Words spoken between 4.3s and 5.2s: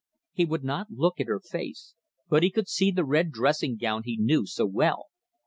so well.